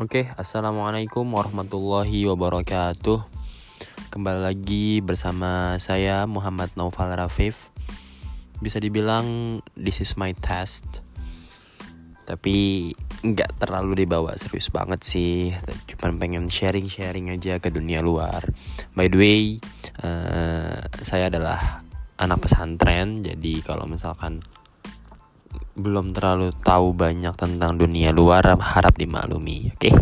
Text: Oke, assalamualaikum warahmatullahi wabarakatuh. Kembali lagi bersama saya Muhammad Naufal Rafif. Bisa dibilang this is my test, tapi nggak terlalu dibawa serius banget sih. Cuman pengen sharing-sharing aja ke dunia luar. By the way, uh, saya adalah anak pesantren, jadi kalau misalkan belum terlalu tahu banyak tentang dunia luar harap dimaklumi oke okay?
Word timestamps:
Oke, 0.00 0.32
assalamualaikum 0.32 1.28
warahmatullahi 1.28 2.24
wabarakatuh. 2.24 3.20
Kembali 4.08 4.40
lagi 4.48 5.04
bersama 5.04 5.76
saya 5.76 6.24
Muhammad 6.24 6.72
Naufal 6.72 7.12
Rafif. 7.12 7.68
Bisa 8.64 8.80
dibilang 8.80 9.60
this 9.76 10.00
is 10.00 10.16
my 10.16 10.32
test, 10.40 11.04
tapi 12.24 12.88
nggak 13.20 13.60
terlalu 13.60 14.08
dibawa 14.08 14.32
serius 14.40 14.72
banget 14.72 15.04
sih. 15.04 15.52
Cuman 15.92 16.16
pengen 16.16 16.48
sharing-sharing 16.48 17.36
aja 17.36 17.60
ke 17.60 17.68
dunia 17.68 18.00
luar. 18.00 18.48
By 18.96 19.12
the 19.12 19.20
way, 19.20 19.60
uh, 20.00 20.80
saya 21.04 21.28
adalah 21.28 21.84
anak 22.16 22.48
pesantren, 22.48 23.20
jadi 23.20 23.60
kalau 23.60 23.84
misalkan 23.84 24.40
belum 25.80 26.12
terlalu 26.12 26.52
tahu 26.60 26.92
banyak 26.92 27.32
tentang 27.34 27.80
dunia 27.80 28.12
luar 28.12 28.44
harap 28.60 28.94
dimaklumi 29.00 29.72
oke 29.72 29.80
okay? 29.80 29.94